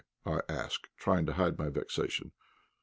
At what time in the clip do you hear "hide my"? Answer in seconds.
1.33-1.69